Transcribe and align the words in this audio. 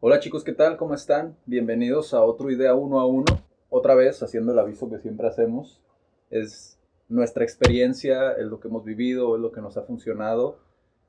Hola 0.00 0.20
chicos, 0.20 0.42
¿qué 0.44 0.52
tal? 0.52 0.78
¿Cómo 0.78 0.94
están? 0.94 1.36
Bienvenidos 1.44 2.14
a 2.14 2.22
otro 2.22 2.50
Idea 2.50 2.74
Uno 2.74 3.00
a 3.00 3.06
Uno. 3.06 3.26
Otra 3.68 3.94
vez 3.94 4.22
haciendo 4.22 4.52
el 4.52 4.58
aviso 4.58 4.88
que 4.88 4.98
siempre 4.98 5.28
hacemos. 5.28 5.82
Es 6.30 6.78
nuestra 7.08 7.44
experiencia, 7.44 8.32
es 8.32 8.46
lo 8.46 8.60
que 8.60 8.68
hemos 8.68 8.84
vivido, 8.84 9.36
es 9.36 9.42
lo 9.42 9.52
que 9.52 9.60
nos 9.60 9.76
ha 9.76 9.82
funcionado 9.82 10.58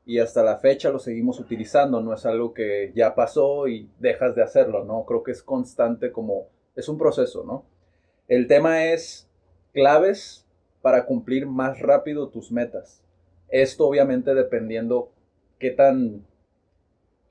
y 0.06 0.20
hasta 0.20 0.44
la 0.44 0.58
fecha 0.58 0.90
lo 0.90 1.00
seguimos 1.00 1.40
utilizando. 1.40 2.02
No 2.02 2.14
es 2.14 2.26
algo 2.26 2.54
que 2.54 2.92
ya 2.94 3.16
pasó 3.16 3.70
y 3.70 3.90
dejas 4.00 4.36
de 4.36 4.44
hacerlo, 4.44 4.84
¿no? 4.84 5.06
Creo 5.06 5.24
que 5.24 5.32
es 5.32 5.42
constante 5.42 6.12
como 6.12 6.50
es 6.76 6.90
un 6.90 6.98
proceso, 6.98 7.46
¿no? 7.46 7.64
El 8.28 8.48
tema 8.48 8.84
es 8.86 9.30
claves 9.72 10.46
para 10.82 11.06
cumplir 11.06 11.48
más 11.48 11.80
rápido 11.80 12.28
tus 12.28 12.52
metas. 12.52 13.07
Esto 13.50 13.88
obviamente 13.88 14.34
dependiendo 14.34 15.12
qué 15.60 15.72
tan 15.72 16.26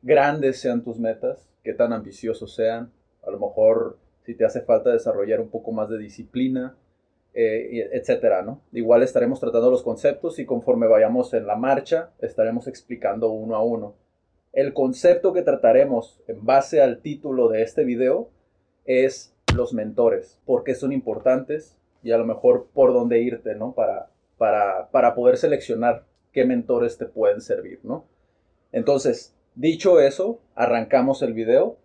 grandes 0.02 0.60
sean 0.60 0.82
tus 0.82 0.98
metas, 0.98 1.48
qué 1.62 1.74
tan 1.74 1.92
ambiciosos 1.92 2.54
sean. 2.54 2.92
A 3.26 3.30
lo 3.30 3.38
mejor 3.38 3.98
si 4.24 4.34
te 4.34 4.44
hace 4.44 4.60
falta 4.62 4.90
desarrollar 4.90 5.40
un 5.40 5.48
poco 5.48 5.72
más 5.72 5.88
de 5.88 5.98
disciplina, 5.98 6.76
eh, 7.34 7.90
etcétera, 7.92 8.42
¿no? 8.42 8.62
Igual 8.72 9.02
estaremos 9.02 9.40
tratando 9.40 9.70
los 9.70 9.82
conceptos 9.82 10.38
y 10.38 10.46
conforme 10.46 10.86
vayamos 10.86 11.34
en 11.34 11.46
la 11.46 11.54
marcha, 11.54 12.10
estaremos 12.20 12.66
explicando 12.66 13.30
uno 13.30 13.54
a 13.54 13.62
uno. 13.62 13.94
El 14.52 14.72
concepto 14.72 15.32
que 15.32 15.42
trataremos 15.42 16.20
en 16.28 16.44
base 16.44 16.80
al 16.80 17.02
título 17.02 17.48
de 17.48 17.62
este 17.62 17.84
video 17.84 18.30
es 18.86 19.34
los 19.54 19.74
mentores, 19.74 20.40
porque 20.46 20.74
son 20.74 20.92
importantes, 20.92 21.76
y 22.02 22.12
a 22.12 22.18
lo 22.18 22.24
mejor 22.24 22.68
por 22.72 22.92
dónde 22.92 23.20
irte, 23.20 23.54
¿no? 23.54 23.74
Para, 23.74 24.08
para, 24.38 24.90
para 24.90 25.14
poder 25.14 25.36
seleccionar 25.36 26.04
qué 26.32 26.44
mentores 26.44 26.98
te 26.98 27.06
pueden 27.06 27.40
servir, 27.40 27.80
¿no? 27.82 28.04
Entonces, 28.72 29.34
dicho 29.54 30.00
eso, 30.00 30.40
arrancamos 30.54 31.22
el 31.22 31.32
video. 31.32 31.76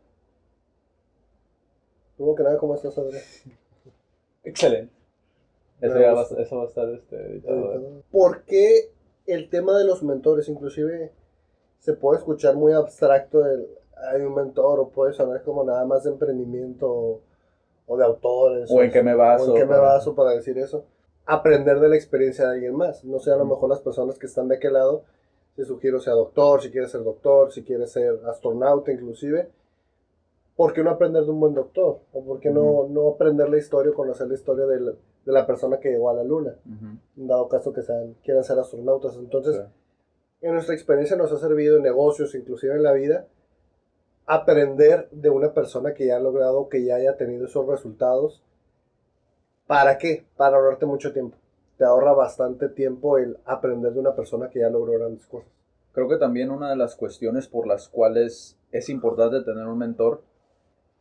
Primero 2.18 2.36
que 2.36 2.44
nada, 2.44 2.58
¿cómo 2.58 2.76
estás, 2.76 2.98
Adrián? 2.98 3.24
Excelente. 4.44 4.94
Eso, 5.80 6.00
ya 6.00 6.14
va, 6.14 6.22
eso 6.38 6.58
va 6.58 6.64
a 6.64 6.68
estar 6.68 6.90
este. 6.90 7.42
¿Por 8.12 8.44
qué 8.44 8.92
el 9.26 9.50
tema 9.50 9.78
de 9.78 9.86
los 9.86 10.04
mentores, 10.04 10.48
inclusive 10.48 11.12
se 11.80 11.94
puede 11.94 12.20
escuchar 12.20 12.56
muy 12.56 12.74
abstracto 12.74 13.46
el 13.48 13.68
hay 14.10 14.22
un 14.22 14.34
mentor 14.34 14.80
o 14.80 14.90
puede 14.90 15.14
sonar 15.14 15.44
como 15.44 15.64
nada 15.64 15.86
más 15.86 16.04
de 16.04 16.12
emprendimiento 16.12 17.22
o 17.88 17.98
de 17.98 18.04
autores. 18.04 18.70
O 18.72 18.82
en 18.82 18.92
qué 18.92 19.04
me 19.04 19.16
baso. 19.16 19.54
O 19.54 19.56
en 19.56 19.62
qué 19.62 19.66
me 19.66 19.78
baso 19.78 20.16
para 20.16 20.32
decir 20.32 20.58
eso. 20.58 20.86
Aprender 21.26 21.80
de 21.80 21.90
la 21.90 21.96
experiencia 21.96 22.46
de 22.46 22.56
alguien 22.56 22.76
más. 22.76 23.04
No 23.04 23.20
sé, 23.20 23.32
a 23.32 23.38
lo 23.38 23.46
mejor 23.46 23.70
las 23.70 23.82
personas 23.82 24.18
que 24.18 24.26
están 24.26 24.48
de 24.48 24.56
aquel 24.56 24.74
lado, 24.74 25.04
si 25.56 25.64
sugiero 25.64 26.00
sea 26.00 26.14
doctor, 26.14 26.62
si 26.62 26.72
quieres 26.72 26.92
ser 26.92 27.04
doctor, 27.04 27.52
si 27.52 27.64
quieres 27.64 27.92
ser 27.92 28.20
astronauta 28.28 28.92
inclusive. 28.92 29.50
¿Por 30.56 30.74
qué 30.74 30.84
no 30.84 30.92
aprender 30.92 31.24
de 31.24 31.32
un 31.32 31.40
buen 31.40 31.54
doctor? 31.54 32.00
¿O 32.14 32.24
por 32.24 32.40
qué 32.40 32.50
no, 32.50 32.88
no 32.90 33.10
aprender 33.10 33.50
la 33.50 33.58
historia 33.58 33.92
o 33.92 33.96
conocer 33.96 34.28
la 34.28 34.36
historia 34.36 34.66
de 34.66 34.80
la, 34.80 34.92
de 34.92 35.32
la 35.32 35.48
persona 35.48 35.80
que 35.80 35.90
llegó 35.90 36.10
a 36.10 36.14
la 36.14 36.24
luna? 36.24 36.56
Dado 37.16 37.48
caso 37.48 37.74
que 37.74 37.82
sean, 37.82 38.16
quieran 38.24 38.44
ser 38.44 38.60
astronautas. 38.60 39.16
Entonces, 39.18 39.62
en 40.42 40.54
nuestra 40.54 40.76
experiencia 40.76 41.16
nos 41.16 41.32
ha 41.32 41.38
servido 41.38 41.78
en 41.78 41.84
negocios, 41.84 42.36
inclusive 42.36 42.76
en 42.76 42.84
la 42.84 42.94
vida, 42.94 43.28
aprender 44.26 45.08
de 45.12 45.30
una 45.30 45.54
persona 45.54 45.94
que 45.94 46.08
ya 46.08 46.18
ha 46.18 46.20
logrado, 46.20 46.70
que 46.70 46.84
ya 46.84 46.96
haya 46.96 47.18
tenido 47.18 47.46
esos 47.46 47.68
resultados. 47.68 48.44
¿Para 49.68 49.98
qué? 49.98 50.26
Para 50.36 50.58
ahorrarte 50.58 50.86
mucho 50.86 51.14
tiempo. 51.14 51.38
Te 51.78 51.86
ahorra 51.86 52.14
bastante 52.14 52.70
tiempo 52.70 53.18
el 53.18 53.38
aprender 53.46 53.94
de 53.94 54.00
una 54.00 54.16
persona 54.16 54.50
que 54.50 54.60
ya 54.60 54.70
logró 54.70 54.94
grandes 54.94 55.26
cosas. 55.26 55.50
Creo 55.94 56.08
que 56.08 56.18
también 56.18 56.52
una 56.52 56.70
de 56.70 56.76
las 56.76 56.96
cuestiones 56.96 57.48
por 57.48 57.68
las 57.68 57.90
cuales 57.90 58.58
es 58.72 58.90
importante 58.90 59.42
tener 59.42 59.68
un 59.68 59.78
mentor 59.78 60.24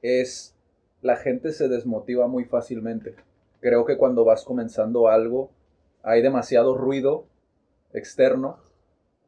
es 0.03 0.57
la 1.03 1.17
gente 1.17 1.53
se 1.53 1.69
desmotiva 1.69 2.27
muy 2.27 2.45
fácilmente. 2.45 3.15
Creo 3.61 3.85
que 3.85 3.97
cuando 3.97 4.25
vas 4.25 4.45
comenzando 4.45 5.09
algo 5.09 5.51
hay 6.03 6.23
demasiado 6.23 6.77
ruido 6.77 7.27
externo 7.93 8.59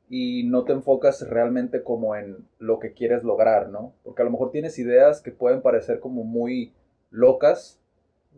y 0.09 0.45
no 0.45 0.65
te 0.65 0.73
enfocas 0.73 1.29
realmente 1.29 1.83
como 1.83 2.17
en 2.17 2.47
lo 2.59 2.79
que 2.79 2.93
quieres 2.93 3.25
lograr, 3.25 3.69
¿no? 3.71 3.95
Porque 4.03 4.23
a 4.23 4.25
lo 4.25 4.31
mejor 4.31 4.51
tienes 4.51 4.79
ideas 4.79 5.23
que 5.23 5.33
pueden 5.33 5.63
parecer 5.63 6.01
como 6.01 6.25
muy 6.25 6.75
locas, 7.11 7.81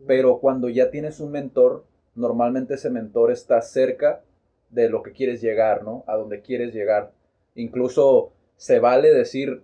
pero 0.07 0.39
cuando 0.39 0.69
ya 0.69 0.91
tienes 0.91 1.19
un 1.19 1.31
mentor, 1.31 1.85
normalmente 2.15 2.75
ese 2.75 2.89
mentor 2.89 3.31
está 3.31 3.61
cerca 3.61 4.21
de 4.69 4.89
lo 4.89 5.03
que 5.03 5.11
quieres 5.11 5.41
llegar, 5.41 5.83
¿no? 5.83 6.03
A 6.07 6.15
donde 6.15 6.41
quieres 6.41 6.73
llegar. 6.73 7.11
Incluso 7.55 8.33
se 8.57 8.79
vale 8.79 9.13
decir, 9.13 9.61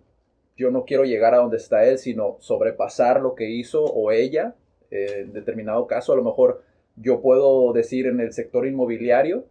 yo 0.57 0.71
no 0.71 0.85
quiero 0.85 1.03
llegar 1.03 1.33
a 1.33 1.37
donde 1.37 1.57
está 1.57 1.85
él, 1.85 1.97
sino 1.97 2.37
sobrepasar 2.39 3.21
lo 3.21 3.35
que 3.35 3.49
hizo 3.49 3.83
o 3.83 4.11
ella, 4.11 4.55
eh, 4.89 5.21
en 5.21 5.33
determinado 5.33 5.87
caso, 5.87 6.13
a 6.13 6.15
lo 6.15 6.23
mejor 6.23 6.63
yo 6.95 7.21
puedo 7.21 7.71
decir 7.73 8.07
en 8.07 8.19
el 8.19 8.33
sector 8.33 8.67
inmobiliario, 8.67 9.45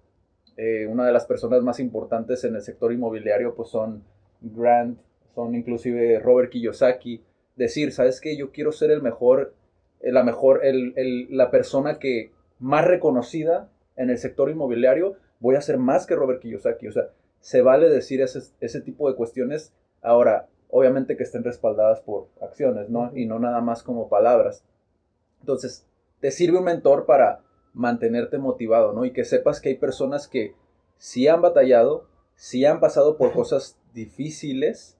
eh, 0.56 0.86
una 0.86 1.06
de 1.06 1.12
las 1.12 1.26
personas 1.26 1.62
más 1.62 1.80
importantes 1.80 2.44
en 2.44 2.54
el 2.54 2.62
sector 2.62 2.92
inmobiliario 2.92 3.54
pues 3.54 3.70
son 3.70 4.04
Grant, 4.42 4.98
son 5.34 5.54
inclusive 5.54 6.18
Robert 6.18 6.50
Kiyosaki, 6.50 7.22
decir, 7.56 7.92
¿sabes 7.92 8.20
qué? 8.20 8.36
Yo 8.36 8.50
quiero 8.50 8.72
ser 8.72 8.90
el 8.90 9.02
mejor, 9.02 9.54
la 10.02 10.22
mejor, 10.22 10.64
el, 10.64 10.92
el, 10.96 11.36
la 11.36 11.50
persona 11.50 11.98
que 11.98 12.32
más 12.58 12.84
reconocida 12.84 13.68
en 13.96 14.10
el 14.10 14.18
sector 14.18 14.50
inmobiliario, 14.50 15.16
voy 15.40 15.56
a 15.56 15.60
ser 15.60 15.78
más 15.78 16.06
que 16.06 16.16
Robert 16.16 16.40
Kiyosaki, 16.40 16.88
o 16.88 16.92
sea, 16.92 17.10
se 17.40 17.62
vale 17.62 17.88
decir 17.88 18.20
ese, 18.20 18.40
ese 18.60 18.80
tipo 18.80 19.08
de 19.08 19.16
cuestiones, 19.16 19.72
ahora, 20.02 20.48
obviamente 20.68 21.16
que 21.16 21.22
estén 21.22 21.42
respaldadas 21.42 22.00
por 22.00 22.28
acciones, 22.40 22.88
¿no? 22.90 23.10
Y 23.14 23.26
no 23.26 23.38
nada 23.38 23.60
más 23.60 23.82
como 23.82 24.08
palabras. 24.08 24.64
Entonces, 25.40 25.86
te 26.20 26.30
sirve 26.30 26.58
un 26.58 26.64
mentor 26.64 27.06
para 27.06 27.40
mantenerte 27.72 28.38
motivado, 28.38 28.92
¿no? 28.92 29.04
Y 29.04 29.12
que 29.12 29.24
sepas 29.24 29.60
que 29.60 29.70
hay 29.70 29.76
personas 29.76 30.28
que 30.28 30.54
sí 30.98 31.28
han 31.28 31.40
batallado, 31.40 32.06
sí 32.34 32.64
han 32.66 32.80
pasado 32.80 33.16
por 33.16 33.32
cosas 33.32 33.78
difíciles, 33.94 34.98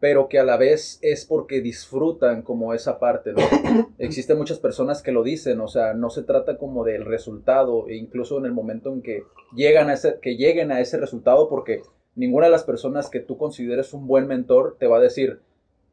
pero 0.00 0.28
que 0.28 0.38
a 0.38 0.44
la 0.44 0.56
vez 0.56 0.98
es 1.02 1.24
porque 1.24 1.60
disfrutan 1.60 2.42
como 2.42 2.74
esa 2.74 2.98
parte, 2.98 3.32
¿no? 3.32 3.40
Existen 3.98 4.38
muchas 4.38 4.58
personas 4.58 5.02
que 5.02 5.12
lo 5.12 5.22
dicen, 5.22 5.60
o 5.60 5.68
sea, 5.68 5.94
no 5.94 6.10
se 6.10 6.22
trata 6.22 6.56
como 6.56 6.84
del 6.84 7.04
resultado, 7.04 7.88
e 7.88 7.96
incluso 7.96 8.38
en 8.38 8.46
el 8.46 8.52
momento 8.52 8.92
en 8.92 9.02
que 9.02 9.24
llegan 9.54 9.90
a 9.90 9.94
ese, 9.94 10.18
que 10.20 10.36
lleguen 10.36 10.70
a 10.70 10.80
ese 10.80 10.98
resultado, 10.98 11.48
porque 11.48 11.82
ninguna 12.14 12.46
de 12.46 12.52
las 12.52 12.64
personas 12.64 13.10
que 13.10 13.20
tú 13.20 13.36
consideres 13.36 13.92
un 13.92 14.06
buen 14.06 14.26
mentor 14.26 14.76
te 14.78 14.86
va 14.86 14.98
a 14.98 15.02
decir, 15.02 15.40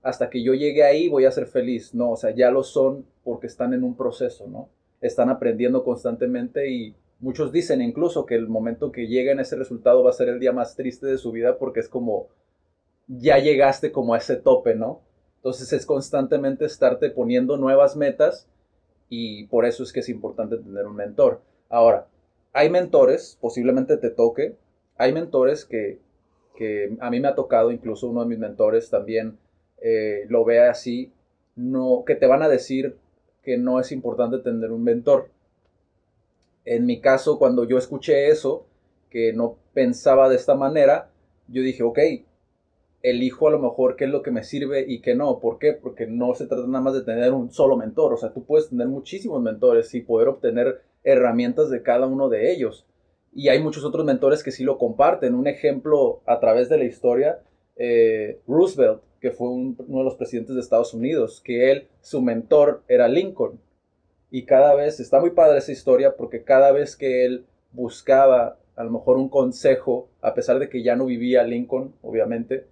hasta 0.03 0.29
que 0.29 0.43
yo 0.43 0.53
llegue 0.53 0.83
ahí 0.83 1.09
voy 1.09 1.25
a 1.25 1.31
ser 1.31 1.47
feliz, 1.47 1.95
no, 1.95 2.11
o 2.11 2.17
sea, 2.17 2.31
ya 2.31 2.51
lo 2.51 2.63
son 2.63 3.05
porque 3.23 3.47
están 3.47 3.73
en 3.73 3.83
un 3.83 3.95
proceso, 3.95 4.47
¿no? 4.47 4.69
están 5.01 5.29
aprendiendo 5.29 5.83
constantemente 5.83 6.69
y 6.69 6.95
muchos 7.19 7.51
dicen 7.51 7.81
incluso 7.81 8.25
que 8.25 8.35
el 8.35 8.47
momento 8.47 8.91
que 8.91 9.07
lleguen 9.07 9.39
a 9.39 9.43
ese 9.43 9.55
resultado 9.55 10.03
va 10.03 10.09
a 10.09 10.13
ser 10.13 10.29
el 10.29 10.39
día 10.39 10.51
más 10.51 10.75
triste 10.75 11.07
de 11.07 11.17
su 11.17 11.31
vida 11.31 11.57
porque 11.57 11.79
es 11.79 11.89
como 11.89 12.27
ya 13.07 13.38
llegaste 13.39 13.91
como 13.91 14.13
a 14.13 14.17
ese 14.17 14.35
tope, 14.35 14.75
¿no? 14.75 15.01
Entonces 15.38 15.71
es 15.73 15.85
constantemente 15.85 16.66
estarte 16.66 17.09
poniendo 17.09 17.57
nuevas 17.57 17.95
metas 17.95 18.47
y 19.09 19.45
por 19.47 19.66
eso 19.66 19.83
es 19.83 19.93
que 19.93 19.99
es 19.99 20.09
importante 20.09 20.57
tener 20.57 20.88
un 20.88 20.95
mentor. 20.95 21.41
Ahora, 21.69 22.07
hay 22.53 22.69
mentores, 22.69 23.38
posiblemente 23.39 23.97
te 23.97 24.09
toque, 24.09 24.55
hay 24.97 25.13
mentores 25.13 25.66
que, 25.66 25.99
que 26.55 26.95
a 26.99 27.09
mí 27.09 27.19
me 27.19 27.27
ha 27.27 27.35
tocado, 27.35 27.71
incluso 27.71 28.07
uno 28.07 28.21
de 28.21 28.29
mis 28.29 28.39
mentores 28.39 28.89
también 28.89 29.37
eh, 29.81 30.25
lo 30.29 30.45
ve 30.45 30.61
así, 30.61 31.11
no, 31.55 32.03
que 32.05 32.16
te 32.16 32.27
van 32.27 32.41
a 32.41 32.49
decir 32.49 32.97
que 33.43 33.57
no 33.57 33.79
es 33.79 33.91
importante 33.91 34.39
tener 34.39 34.72
un 34.72 34.83
mentor. 34.83 35.29
En 36.66 36.85
mi 36.85 36.99
caso, 36.99 37.37
cuando 37.37 37.66
yo 37.66 37.77
escuché 37.77 38.29
eso, 38.29 38.66
que 39.11 39.31
no 39.33 39.57
pensaba 39.73 40.27
de 40.27 40.35
esta 40.35 40.55
manera, 40.55 41.11
yo 41.47 41.61
dije, 41.61 41.84
ok, 41.84 41.99
elijo 43.09 43.47
a 43.47 43.52
lo 43.52 43.59
mejor 43.59 43.96
qué 43.96 44.05
es 44.05 44.09
lo 44.09 44.22
que 44.22 44.31
me 44.31 44.43
sirve 44.43 44.85
y 44.87 45.02
qué 45.02 45.16
no. 45.16 45.40
¿Por 45.40 45.59
qué? 45.59 45.73
Porque 45.73 46.07
no 46.07 46.34
se 46.35 46.47
trata 46.47 46.66
nada 46.67 46.84
más 46.84 46.93
de 46.93 47.03
tener 47.03 47.31
un 47.31 47.52
solo 47.52 47.78
mentor. 47.78 48.13
O 48.13 48.17
sea, 48.17 48.34
tú 48.34 48.46
puedes 48.46 48.69
tener 48.69 48.87
muchísimos 48.87 49.41
mentores 49.41 49.93
y 49.93 50.02
poder 50.02 50.28
obtener 50.28 50.81
herramientas 51.03 51.69
de 51.69 51.84
cada 51.84 52.07
uno 52.07 52.29
de 52.29 52.52
ellos. 52.52 52.85
Y 53.34 53.49
hay 53.49 53.61
muchos 53.61 53.84
otros 53.84 54.05
mentores 54.05 54.43
que 54.43 54.52
sí 54.52 54.63
lo 54.63 54.78
comparten. 54.78 55.35
Un 55.35 55.47
ejemplo 55.47 56.22
a 56.25 56.40
través 56.40 56.69
de 56.69 56.78
la 56.78 56.85
historia, 56.85 57.40
eh, 57.75 58.40
Roosevelt 58.47 59.02
que 59.25 59.31
fue 59.31 59.49
uno 59.49 59.75
de 59.79 60.03
los 60.03 60.17
presidentes 60.17 60.53
de 60.53 60.61
Estados 60.61 60.93
Unidos, 60.93 61.41
que 61.43 61.72
él, 61.72 61.87
su 61.99 62.22
mentor 62.22 62.84
era 62.87 63.08
Lincoln. 63.08 63.59
Y 64.29 64.46
cada 64.46 64.75
vez, 64.75 64.99
está 64.99 65.19
muy 65.19 65.31
padre 65.31 65.58
esa 65.58 65.72
historia 65.72 66.16
porque 66.16 66.43
cada 66.43 66.72
vez 66.72 66.96
que 66.96 67.25
él 67.25 67.47
buscaba 67.72 68.59
a 68.75 68.84
lo 68.84 68.91
mejor 68.91 69.17
un 69.17 69.29
consejo, 69.29 70.09
a 70.22 70.35
pesar 70.35 70.59
de 70.59 70.69
que 70.69 70.84
ya 70.84 70.96
no 70.96 71.05
vivía 71.05 71.41
Lincoln, 71.41 71.96
obviamente, 72.03 72.67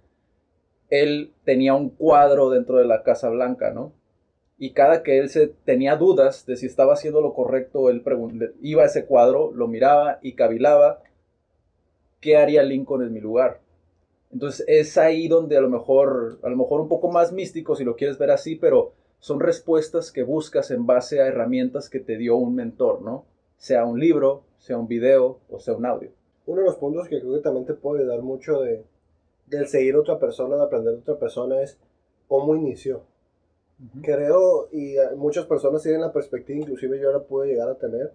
él 1.02 1.32
tenía 1.44 1.74
un 1.74 1.90
cuadro 1.90 2.50
dentro 2.50 2.78
de 2.78 2.84
la 2.86 3.02
Casa 3.02 3.28
Blanca, 3.30 3.72
¿no? 3.72 3.92
Y 4.58 4.72
cada 4.72 5.02
que 5.02 5.18
él 5.18 5.28
se 5.28 5.48
tenía 5.48 5.96
dudas 5.96 6.46
de 6.46 6.56
si 6.56 6.66
estaba 6.66 6.94
haciendo 6.94 7.20
lo 7.20 7.34
correcto, 7.34 7.90
él 7.90 8.02
iba 8.62 8.82
a 8.82 8.86
ese 8.86 9.04
cuadro, 9.04 9.52
lo 9.52 9.66
miraba 9.66 10.18
y 10.22 10.34
cavilaba 10.34 11.00
¿qué 12.24 12.38
haría 12.38 12.62
Lincoln 12.62 13.02
en 13.02 13.12
mi 13.12 13.20
lugar? 13.20 13.60
Entonces 14.32 14.64
es 14.66 14.96
ahí 14.96 15.28
donde 15.28 15.58
a 15.58 15.60
lo 15.60 15.68
mejor, 15.68 16.38
a 16.42 16.48
lo 16.48 16.56
mejor 16.56 16.80
un 16.80 16.88
poco 16.88 17.10
más 17.10 17.32
místico 17.32 17.76
si 17.76 17.84
lo 17.84 17.96
quieres 17.96 18.16
ver 18.16 18.30
así, 18.30 18.56
pero 18.56 18.92
son 19.18 19.40
respuestas 19.40 20.10
que 20.10 20.22
buscas 20.22 20.70
en 20.70 20.86
base 20.86 21.20
a 21.20 21.26
herramientas 21.26 21.90
que 21.90 22.00
te 22.00 22.16
dio 22.16 22.36
un 22.36 22.54
mentor, 22.54 23.02
¿no? 23.02 23.26
Sea 23.58 23.84
un 23.84 24.00
libro, 24.00 24.42
sea 24.56 24.78
un 24.78 24.88
video 24.88 25.40
o 25.50 25.58
sea 25.60 25.74
un 25.74 25.84
audio. 25.84 26.12
Uno 26.46 26.62
de 26.62 26.66
los 26.66 26.76
puntos 26.76 27.08
que 27.08 27.20
creo 27.20 27.34
que 27.34 27.40
también 27.40 27.66
te 27.66 27.74
puede 27.74 28.00
ayudar 28.00 28.22
mucho 28.22 28.62
de, 28.62 28.84
del 29.46 29.66
seguir 29.68 29.94
a 29.94 30.00
otra 30.00 30.18
persona, 30.18 30.56
de 30.56 30.62
aprender 30.62 30.94
a 30.94 30.98
otra 30.98 31.18
persona, 31.18 31.60
es 31.62 31.78
cómo 32.28 32.56
inició. 32.56 33.02
Creo, 34.02 34.68
y 34.72 34.96
muchas 35.16 35.46
personas 35.46 35.82
tienen 35.82 36.00
la 36.00 36.12
perspectiva, 36.12 36.60
inclusive 36.60 37.00
yo 37.00 37.12
la 37.12 37.24
pude 37.24 37.48
llegar 37.48 37.68
a 37.68 37.74
tener, 37.74 38.12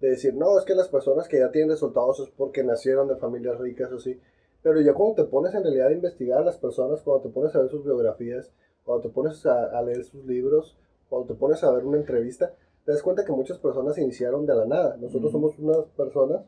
de 0.00 0.10
decir, 0.10 0.34
no, 0.34 0.58
es 0.58 0.64
que 0.64 0.74
las 0.74 0.88
personas 0.88 1.28
que 1.28 1.38
ya 1.38 1.50
tienen 1.50 1.70
resultados 1.70 2.20
es 2.20 2.30
porque 2.30 2.62
nacieron 2.62 3.08
de 3.08 3.16
familias 3.16 3.58
ricas 3.58 3.90
o 3.90 3.98
sí. 3.98 4.20
Pero 4.62 4.80
ya 4.80 4.92
cuando 4.92 5.22
te 5.22 5.24
pones 5.24 5.54
en 5.54 5.62
realidad 5.62 5.88
a 5.88 5.92
investigar 5.92 6.40
a 6.40 6.44
las 6.44 6.58
personas, 6.58 7.02
cuando 7.02 7.22
te 7.22 7.34
pones 7.34 7.54
a 7.54 7.60
ver 7.60 7.70
sus 7.70 7.84
biografías, 7.84 8.52
cuando 8.84 9.08
te 9.08 9.14
pones 9.14 9.44
a, 9.46 9.82
leer 9.82 10.04
sus 10.04 10.24
libros, 10.24 10.76
cuando 11.08 11.28
te 11.28 11.38
pones 11.38 11.62
a 11.64 11.72
ver 11.72 11.84
una 11.84 11.98
entrevista, 11.98 12.54
te 12.84 12.92
das 12.92 13.02
cuenta 13.02 13.24
que 13.24 13.32
muchas 13.32 13.58
personas 13.58 13.98
iniciaron 13.98 14.46
de 14.46 14.54
la 14.54 14.66
nada. 14.66 14.96
Nosotros 14.98 15.32
somos 15.32 15.58
unas 15.58 15.84
personas 15.96 16.42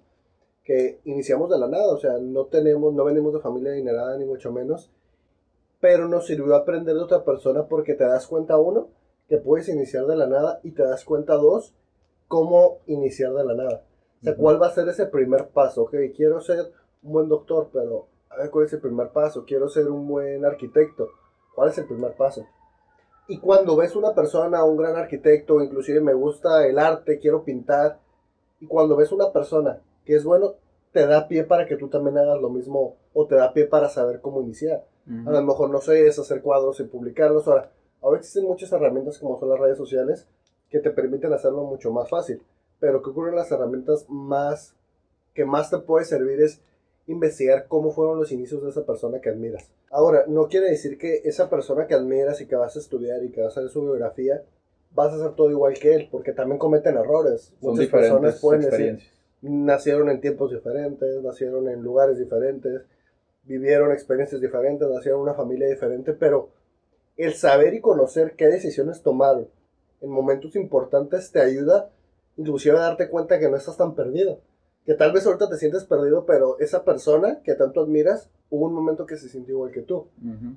que 0.64 1.00
iniciamos 1.04 1.50
de 1.50 1.58
la 1.58 1.68
nada, 1.68 1.92
o 1.92 1.98
sea, 1.98 2.18
no 2.18 2.46
tenemos, 2.46 2.92
no 2.92 3.04
venimos 3.04 3.32
de 3.32 3.40
familia 3.40 3.72
adinerada 3.72 4.16
ni 4.18 4.24
mucho 4.24 4.52
menos, 4.52 4.90
pero 5.80 6.08
nos 6.08 6.26
sirvió 6.26 6.54
aprender 6.54 6.94
de 6.94 7.02
otra 7.02 7.24
persona 7.24 7.66
porque 7.66 7.94
te 7.94 8.04
das 8.04 8.26
cuenta, 8.26 8.58
uno, 8.58 8.88
que 9.28 9.38
puedes 9.38 9.68
iniciar 9.68 10.06
de 10.06 10.16
la 10.16 10.26
nada 10.26 10.60
y 10.62 10.72
te 10.72 10.82
das 10.82 11.04
cuenta, 11.04 11.34
dos, 11.34 11.74
cómo 12.28 12.78
iniciar 12.86 13.32
de 13.32 13.44
la 13.44 13.54
nada. 13.54 13.84
O 14.20 14.24
sea, 14.24 14.36
¿cuál 14.36 14.60
va 14.60 14.66
a 14.66 14.74
ser 14.74 14.88
ese 14.88 15.06
primer 15.06 15.48
paso? 15.48 15.82
Ok, 15.82 15.94
quiero 16.14 16.40
ser 16.40 16.72
un 17.02 17.12
buen 17.12 17.28
doctor, 17.28 17.70
pero 17.72 18.08
a 18.28 18.36
ver 18.36 18.50
cuál 18.50 18.66
es 18.66 18.72
el 18.72 18.80
primer 18.80 19.10
paso. 19.10 19.44
Quiero 19.46 19.68
ser 19.68 19.90
un 19.90 20.06
buen 20.06 20.44
arquitecto. 20.44 21.08
¿Cuál 21.54 21.70
es 21.70 21.78
el 21.78 21.86
primer 21.86 22.14
paso? 22.14 22.46
Y 23.28 23.38
cuando 23.38 23.76
ves 23.76 23.96
una 23.96 24.14
persona, 24.14 24.64
un 24.64 24.76
gran 24.76 24.96
arquitecto, 24.96 25.62
inclusive 25.62 26.00
me 26.00 26.14
gusta 26.14 26.66
el 26.66 26.78
arte, 26.78 27.18
quiero 27.18 27.44
pintar, 27.44 28.00
y 28.60 28.66
cuando 28.66 28.96
ves 28.96 29.12
una 29.12 29.32
persona 29.32 29.80
que 30.04 30.16
es 30.16 30.24
bueno, 30.24 30.54
te 30.92 31.06
da 31.06 31.28
pie 31.28 31.44
para 31.44 31.66
que 31.66 31.76
tú 31.76 31.88
también 31.88 32.18
hagas 32.18 32.40
lo 32.40 32.50
mismo 32.50 32.96
o 33.12 33.26
te 33.26 33.36
da 33.36 33.52
pie 33.52 33.66
para 33.66 33.88
saber 33.88 34.20
cómo 34.20 34.42
iniciar. 34.42 34.84
A 35.26 35.30
lo 35.30 35.42
mejor 35.42 35.70
no 35.70 35.80
sé, 35.80 36.06
es 36.06 36.18
hacer 36.20 36.40
cuadros 36.40 36.78
y 36.78 36.84
publicarlos. 36.84 37.48
Ahora, 37.48 37.72
ahora 38.00 38.18
existen 38.18 38.44
muchas 38.44 38.70
herramientas 38.70 39.18
como 39.18 39.40
son 39.40 39.48
las 39.48 39.58
redes 39.58 39.76
sociales 39.76 40.28
que 40.68 40.78
te 40.78 40.90
permiten 40.90 41.32
hacerlo 41.32 41.64
mucho 41.64 41.90
más 41.90 42.08
fácil. 42.08 42.42
Pero 42.78 43.02
que 43.02 43.10
ocurren 43.10 43.34
las 43.34 43.50
herramientas 43.50 44.06
más 44.08 44.76
que 45.34 45.44
más 45.44 45.70
te 45.70 45.78
puede 45.78 46.04
servir 46.04 46.40
es 46.40 46.60
investigar 47.06 47.66
cómo 47.66 47.90
fueron 47.90 48.18
los 48.18 48.30
inicios 48.30 48.62
de 48.62 48.70
esa 48.70 48.86
persona 48.86 49.20
que 49.20 49.30
admiras. 49.30 49.70
Ahora, 49.90 50.24
no 50.28 50.48
quiere 50.48 50.70
decir 50.70 50.96
que 50.96 51.22
esa 51.24 51.50
persona 51.50 51.86
que 51.86 51.94
admiras 51.94 52.40
y 52.40 52.46
que 52.46 52.54
vas 52.54 52.76
a 52.76 52.78
estudiar 52.78 53.24
y 53.24 53.30
que 53.30 53.42
vas 53.42 53.56
a 53.56 53.62
ver 53.62 53.70
su 53.70 53.82
biografía, 53.82 54.44
vas 54.92 55.12
a 55.12 55.16
hacer 55.16 55.34
todo 55.34 55.50
igual 55.50 55.74
que 55.74 55.94
él, 55.94 56.08
porque 56.10 56.32
también 56.32 56.58
cometen 56.58 56.96
errores. 56.96 57.52
Son 57.60 57.72
Muchas 57.72 57.88
personas 57.88 58.40
pueden 58.40 58.62
decir, 58.62 59.00
nacieron 59.42 60.10
en 60.10 60.20
tiempos 60.20 60.50
diferentes, 60.50 61.22
nacieron 61.22 61.68
en 61.68 61.82
lugares 61.82 62.18
diferentes, 62.18 62.82
vivieron 63.44 63.92
experiencias 63.92 64.40
diferentes, 64.40 64.88
nacieron 64.88 65.20
en 65.20 65.24
una 65.24 65.34
familia 65.34 65.68
diferente, 65.68 66.12
pero 66.12 66.50
el 67.16 67.34
saber 67.34 67.74
y 67.74 67.80
conocer 67.80 68.34
qué 68.36 68.48
decisiones 68.48 69.02
tomaron 69.02 69.48
en 70.00 70.10
momentos 70.10 70.56
importantes 70.56 71.30
te 71.30 71.40
ayuda 71.40 71.90
inclusive 72.36 72.76
a 72.76 72.80
darte 72.80 73.08
cuenta 73.08 73.38
que 73.38 73.48
no 73.48 73.56
estás 73.56 73.76
tan 73.76 73.94
perdido. 73.94 74.40
Que 74.86 74.94
tal 74.94 75.12
vez 75.12 75.26
ahorita 75.26 75.48
te 75.50 75.58
sientes 75.58 75.84
perdido, 75.84 76.24
pero 76.24 76.58
esa 76.58 76.84
persona 76.84 77.40
que 77.44 77.54
tanto 77.54 77.82
admiras, 77.82 78.30
hubo 78.48 78.66
un 78.66 78.72
momento 78.72 79.04
que 79.04 79.16
se 79.16 79.28
sintió 79.28 79.56
igual 79.56 79.72
que 79.72 79.82
tú. 79.82 80.06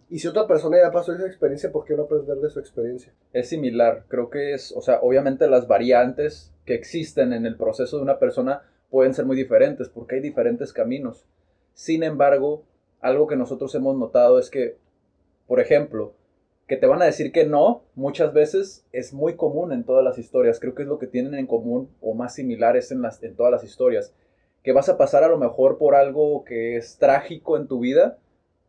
Y 0.10 0.20
si 0.20 0.28
otra 0.28 0.48
persona 0.48 0.78
ya 0.82 0.92
pasó 0.92 1.14
esa 1.14 1.28
experiencia, 1.28 1.72
¿por 1.72 1.84
qué 1.84 1.96
no 1.96 2.04
aprender 2.04 2.38
de 2.38 2.50
su 2.50 2.60
experiencia? 2.60 3.12
Es 3.34 3.50
similar, 3.50 4.06
creo 4.08 4.30
que 4.30 4.54
es, 4.54 4.72
o 4.72 4.82
sea, 4.82 5.00
obviamente 5.02 5.48
las 5.48 5.68
variantes 5.68 6.54
que 6.66 6.74
existen 6.74 7.34
en 7.34 7.46
el 7.46 7.58
proceso 7.58 7.98
de 7.98 8.04
una 8.04 8.18
persona 8.18 8.64
pueden 8.94 9.16
ser 9.16 9.26
muy 9.26 9.36
diferentes 9.36 9.90
porque 9.90 10.18
hay 10.18 10.22
diferentes 10.22 10.72
caminos. 10.72 11.26
Sin 11.74 12.04
embargo, 12.04 12.64
algo 13.02 13.26
que 13.26 13.36
nosotros 13.36 13.74
hemos 13.74 13.98
notado 13.98 14.38
es 14.38 14.52
que, 14.52 14.78
por 15.48 15.60
ejemplo, 15.60 16.14
que 16.68 16.78
te 16.78 16.86
van 16.86 17.02
a 17.02 17.06
decir 17.06 17.32
que 17.32 17.44
no, 17.44 17.82
muchas 17.96 18.34
veces 18.34 18.86
es 18.92 19.12
muy 19.12 19.36
común 19.36 19.72
en 19.72 19.84
todas 19.84 20.04
las 20.04 20.20
historias. 20.20 20.60
Creo 20.60 20.76
que 20.76 20.84
es 20.84 20.88
lo 20.88 21.00
que 21.00 21.08
tienen 21.08 21.34
en 21.34 21.48
común 21.48 21.90
o 22.02 22.14
más 22.14 22.36
similares 22.36 22.92
en, 22.92 23.02
las, 23.02 23.24
en 23.24 23.36
todas 23.36 23.52
las 23.52 23.64
historias. 23.64 24.14
Que 24.62 24.74
vas 24.74 24.90
a 24.90 24.98
pasar 25.00 25.24
a 25.24 25.28
lo 25.28 25.40
mejor 25.40 25.80
por 25.80 25.96
algo 25.96 26.44
que 26.44 26.78
es 26.78 27.00
trágico 27.00 27.58
en 27.58 27.68
tu 27.68 27.80
vida 27.80 28.20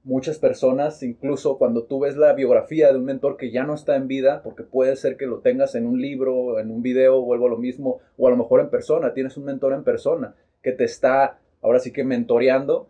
muchas 0.04 0.38
personas, 0.38 1.02
incluso 1.02 1.56
cuando 1.56 1.84
tú 1.84 2.00
ves 2.00 2.16
la 2.16 2.34
biografía 2.34 2.92
de 2.92 2.98
un 2.98 3.06
mentor 3.06 3.36
que 3.36 3.50
ya 3.50 3.64
no 3.64 3.74
está 3.74 3.96
en 3.96 4.06
vida, 4.06 4.42
porque 4.42 4.62
puede 4.62 4.96
ser 4.96 5.16
que 5.16 5.26
lo 5.26 5.38
tengas 5.38 5.74
en 5.74 5.86
un 5.86 6.00
libro, 6.00 6.58
en 6.60 6.70
un 6.70 6.82
video, 6.82 7.22
vuelvo 7.22 7.46
a 7.46 7.50
lo 7.50 7.56
mismo, 7.56 8.00
o 8.18 8.28
a 8.28 8.30
lo 8.30 8.36
mejor 8.36 8.60
en 8.60 8.68
persona, 8.68 9.14
tienes 9.14 9.36
un 9.36 9.44
mentor 9.44 9.72
en 9.72 9.82
persona 9.82 10.34
que 10.62 10.72
te 10.72 10.84
está 10.84 11.38
ahora 11.62 11.78
sí 11.78 11.92
que 11.92 12.04
mentoreando 12.04 12.88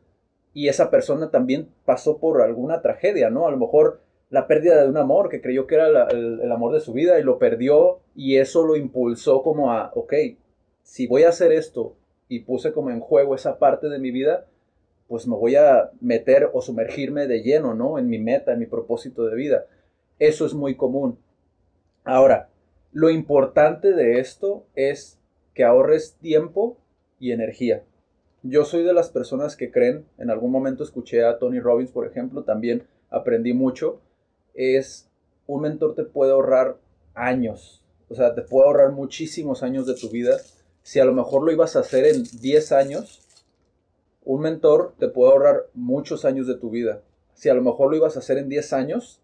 y 0.52 0.68
esa 0.68 0.90
persona 0.90 1.30
también 1.30 1.68
pasó 1.84 2.18
por 2.18 2.42
alguna 2.42 2.82
tragedia, 2.82 3.30
¿no? 3.30 3.46
A 3.46 3.50
lo 3.52 3.56
mejor 3.56 4.00
la 4.30 4.48
pérdida 4.48 4.82
de 4.82 4.88
un 4.88 4.96
amor 4.96 5.28
que 5.28 5.40
creyó 5.40 5.66
que 5.66 5.76
era 5.76 6.08
el, 6.08 6.40
el 6.40 6.52
amor 6.52 6.72
de 6.74 6.80
su 6.80 6.92
vida 6.92 7.18
y 7.18 7.22
lo 7.22 7.38
perdió 7.38 8.00
y 8.16 8.36
eso 8.38 8.64
lo 8.64 8.76
impulsó 8.76 9.42
como 9.42 9.72
a, 9.72 9.92
ok, 9.94 10.12
si 10.82 11.06
voy 11.06 11.22
a 11.22 11.28
hacer 11.28 11.52
esto 11.52 11.94
y 12.28 12.40
puse 12.40 12.72
como 12.72 12.90
en 12.90 13.00
juego 13.00 13.34
esa 13.34 13.58
parte 13.58 13.88
de 13.88 14.00
mi 14.00 14.10
vida, 14.10 14.46
pues 15.08 15.26
me 15.26 15.36
voy 15.36 15.56
a 15.56 15.90
meter 16.00 16.50
o 16.52 16.60
sumergirme 16.62 17.26
de 17.26 17.42
lleno, 17.42 17.74
¿no? 17.74 17.98
En 17.98 18.08
mi 18.08 18.18
meta, 18.18 18.52
en 18.52 18.58
mi 18.58 18.66
propósito 18.66 19.24
de 19.26 19.36
vida. 19.36 19.66
Eso 20.18 20.46
es 20.46 20.54
muy 20.54 20.76
común. 20.76 21.18
Ahora, 22.04 22.48
lo 22.92 23.10
importante 23.10 23.92
de 23.92 24.20
esto 24.20 24.66
es 24.74 25.18
que 25.54 25.64
ahorres 25.64 26.16
tiempo 26.20 26.78
y 27.18 27.32
energía. 27.32 27.82
Yo 28.42 28.64
soy 28.64 28.82
de 28.82 28.92
las 28.92 29.08
personas 29.08 29.56
que 29.56 29.70
creen, 29.70 30.04
en 30.18 30.30
algún 30.30 30.50
momento 30.50 30.84
escuché 30.84 31.24
a 31.24 31.38
Tony 31.38 31.60
Robbins, 31.60 31.90
por 31.90 32.06
ejemplo, 32.06 32.44
también 32.44 32.86
aprendí 33.08 33.54
mucho, 33.54 34.00
es 34.52 35.08
un 35.46 35.62
mentor 35.62 35.94
te 35.94 36.04
puede 36.04 36.32
ahorrar 36.32 36.76
años, 37.14 37.82
o 38.08 38.14
sea, 38.14 38.34
te 38.34 38.42
puede 38.42 38.66
ahorrar 38.66 38.92
muchísimos 38.92 39.62
años 39.62 39.86
de 39.86 39.94
tu 39.94 40.10
vida. 40.10 40.36
Si 40.82 41.00
a 41.00 41.04
lo 41.04 41.14
mejor 41.14 41.42
lo 41.42 41.52
ibas 41.52 41.76
a 41.76 41.80
hacer 41.80 42.04
en 42.04 42.24
10 42.40 42.72
años, 42.72 43.23
un 44.24 44.40
mentor 44.40 44.94
te 44.98 45.08
puede 45.08 45.32
ahorrar 45.32 45.66
muchos 45.74 46.24
años 46.24 46.46
de 46.46 46.56
tu 46.56 46.70
vida. 46.70 47.02
Si 47.34 47.48
a 47.48 47.54
lo 47.54 47.62
mejor 47.62 47.90
lo 47.90 47.96
ibas 47.96 48.16
a 48.16 48.20
hacer 48.20 48.38
en 48.38 48.48
10 48.48 48.72
años, 48.72 49.20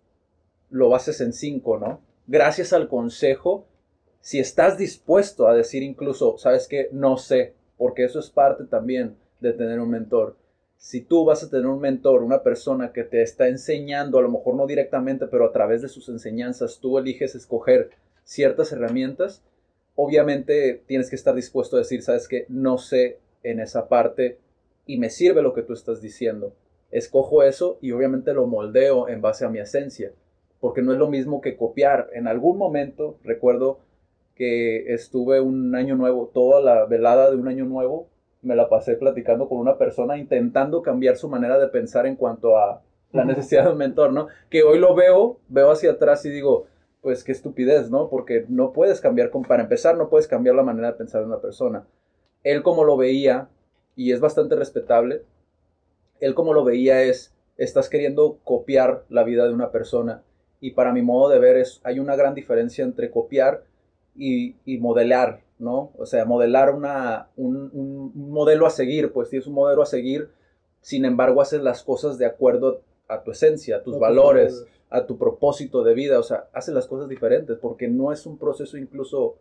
lo 0.69 0.95
haces 0.95 1.21
en 1.21 1.33
5, 1.33 1.79
¿no? 1.79 2.01
Gracias 2.27 2.73
al 2.73 2.89
consejo, 2.89 3.67
si 4.21 4.39
estás 4.39 4.77
dispuesto 4.77 5.49
a 5.49 5.55
decir 5.55 5.83
incluso, 5.83 6.37
¿sabes 6.39 6.69
qué? 6.69 6.89
No 6.93 7.17
sé, 7.17 7.55
porque 7.79 8.05
eso 8.05 8.19
es 8.19 8.31
parte 8.31 8.65
también 8.65 9.17
de 9.41 9.53
tener 9.53 9.81
un 9.81 9.91
mentor. 9.91 10.37
Si 10.77 11.01
tú 11.01 11.25
vas 11.25 11.43
a 11.43 11.51
tener 11.51 11.67
un 11.67 11.81
mentor, 11.81 12.23
una 12.23 12.43
persona 12.43 12.93
que 12.93 13.05
te 13.05 13.23
está 13.23 13.49
enseñando, 13.49 14.19
a 14.19 14.23
lo 14.23 14.31
mejor 14.31 14.55
no 14.55 14.67
directamente, 14.67 15.27
pero 15.27 15.47
a 15.47 15.53
través 15.53 15.83
de 15.83 15.89
sus 15.89 16.09
enseñanzas, 16.09 16.79
tú 16.81 16.99
eliges 16.99 17.35
escoger 17.35 17.91
ciertas 18.25 18.73
herramientas, 18.73 19.43
obviamente 19.95 20.83
tienes 20.87 21.11
que 21.11 21.17
estar 21.17 21.35
dispuesto 21.35 21.77
a 21.77 21.81
decir, 21.81 22.03
¿sabes 22.03 22.29
qué? 22.29 22.47
No 22.49 22.79
sé 22.79 23.19
en 23.43 23.61
esa 23.61 23.89
parte, 23.89 24.39
y 24.93 24.99
me 24.99 25.11
sirve 25.11 25.43
lo 25.43 25.55
que 25.55 25.63
tú 25.63 25.73
estás 25.73 26.01
diciendo. 26.01 26.55
Escojo 26.91 27.45
eso 27.45 27.79
y 27.81 27.93
obviamente 27.93 28.35
lo 28.35 28.47
moldeo 28.47 29.09
en 29.09 29.21
base 29.21 29.45
a 29.45 29.49
mi 29.49 29.61
esencia, 29.61 30.13
porque 30.59 30.83
no 30.83 30.93
es 30.93 30.99
lo 30.99 31.09
mismo 31.09 31.41
que 31.41 31.57
copiar. 31.57 32.11
En 32.13 32.27
algún 32.27 32.59
momento 32.59 33.19
recuerdo 33.23 33.79
que 34.35 34.93
estuve 34.93 35.41
un 35.41 35.75
año 35.77 35.95
nuevo, 35.95 36.31
toda 36.35 36.61
la 36.61 36.87
velada 36.87 37.31
de 37.31 37.37
un 37.37 37.47
año 37.47 37.67
nuevo, 37.67 38.09
me 38.43 38.57
la 38.57 38.69
pasé 38.69 38.97
platicando 38.97 39.49
con 39.49 39.59
una 39.59 39.79
persona 39.79 40.19
intentando 40.19 40.83
cambiar 40.83 41.17
su 41.17 41.29
manera 41.29 41.59
de 41.59 41.69
pensar 41.69 42.07
en 42.07 42.17
cuanto 42.17 42.57
a 42.57 42.83
la 43.13 43.25
necesidad 43.25 43.67
de 43.67 43.73
un 43.73 43.79
mentor, 43.79 44.13
¿no? 44.13 44.27
Que 44.49 44.63
hoy 44.65 44.79
lo 44.81 44.95
veo, 44.97 45.39
veo 45.49 45.71
hacia 45.71 45.93
atrás 45.93 46.25
y 46.25 46.31
digo, 46.31 46.67
pues 47.01 47.23
qué 47.23 47.31
estupidez, 47.31 47.91
¿no? 47.91 48.09
Porque 48.09 48.47
no 48.49 48.73
puedes 48.73 49.01
cambiar, 49.01 49.31
para 49.47 49.63
empezar, 49.63 49.97
no 49.97 50.09
puedes 50.09 50.27
cambiar 50.27 50.57
la 50.57 50.65
manera 50.65 50.89
de 50.89 50.99
pensar 50.99 51.21
de 51.21 51.29
una 51.29 51.41
persona. 51.41 51.87
Él 52.43 52.63
como 52.63 52.85
lo 52.85 52.97
veía, 52.97 53.49
y 53.97 54.13
es 54.13 54.21
bastante 54.21 54.57
respetable. 54.57 55.23
Él 56.21 56.35
como 56.35 56.55
lo 56.55 56.65
veía 56.65 57.03
es, 57.03 57.35
estás 57.57 57.89
queriendo 57.89 58.39
copiar 58.45 59.05
la 59.09 59.23
vida 59.25 59.47
de 59.47 59.55
una 59.55 59.71
persona 59.71 60.23
y 60.61 60.73
para 60.73 60.93
mi 60.93 61.03
modo 61.03 61.31
de 61.31 61.39
ver 61.39 61.57
es, 61.57 61.81
hay 61.85 61.99
una 61.99 62.17
gran 62.17 62.35
diferencia 62.35 62.85
entre 62.85 63.11
copiar 63.11 63.65
y, 64.15 64.55
modelar, 64.79 65.41
¿no? 65.59 65.93
O 65.97 66.05
sea, 66.05 66.27
modelar 66.27 66.75
una, 66.75 67.29
un, 67.37 68.13
modelo 68.15 68.67
a 68.67 68.71
seguir, 68.71 69.13
pues 69.13 69.31
tienes 69.31 69.47
un 69.47 69.55
modelo 69.55 69.83
a 69.83 69.87
seguir, 69.87 70.31
sin 70.83 71.07
embargo 71.07 71.41
haces 71.41 71.63
las 71.63 71.83
cosas 71.83 72.19
de 72.19 72.27
acuerdo 72.27 72.83
a 73.09 73.23
tu 73.23 73.31
esencia, 73.31 73.77
a 73.77 73.83
tus 73.83 73.99
valores, 73.99 74.67
a 74.91 75.07
tu 75.07 75.17
propósito 75.17 75.83
de 75.83 75.95
vida, 75.95 76.19
o 76.19 76.23
sea, 76.23 76.49
haces 76.53 76.75
las 76.75 76.87
cosas 76.87 77.09
diferentes 77.09 77.57
porque 77.57 77.89
no 77.89 78.13
es 78.13 78.27
un 78.27 78.37
proceso 78.37 78.77
incluso 78.77 79.37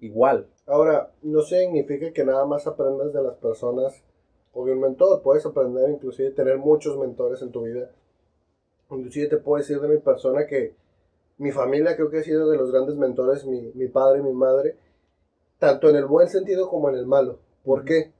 igual. 0.00 0.48
Ahora, 0.66 1.12
no 1.22 1.42
significa 1.42 2.12
que 2.12 2.24
nada 2.24 2.44
más 2.46 2.66
aprendas 2.66 3.12
de 3.12 3.22
las 3.22 3.36
personas 3.36 4.02
o 4.52 4.64
de 4.64 4.72
un 4.72 4.80
mentor. 4.80 5.22
Puedes 5.22 5.46
aprender, 5.46 5.90
inclusive, 5.90 6.30
tener 6.30 6.58
muchos 6.58 6.98
mentores 6.98 7.42
en 7.42 7.50
tu 7.50 7.62
vida. 7.62 7.90
Inclusive 8.90 9.28
te 9.28 9.36
puedo 9.36 9.58
decir 9.58 9.80
de 9.80 9.88
mi 9.88 9.98
persona 9.98 10.46
que 10.46 10.74
mi 11.38 11.52
familia 11.52 11.94
creo 11.94 12.10
que 12.10 12.18
ha 12.18 12.22
sido 12.22 12.50
de 12.50 12.56
los 12.56 12.72
grandes 12.72 12.96
mentores, 12.96 13.46
mi, 13.46 13.72
mi 13.74 13.88
padre 13.88 14.20
y 14.20 14.22
mi 14.22 14.32
madre, 14.32 14.76
tanto 15.58 15.88
en 15.88 15.96
el 15.96 16.06
buen 16.06 16.28
sentido 16.28 16.68
como 16.68 16.88
en 16.88 16.96
el 16.96 17.06
malo. 17.06 17.38
¿Por 17.64 17.84
qué? 17.84 18.12